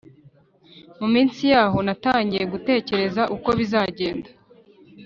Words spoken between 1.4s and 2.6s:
yaho natangiye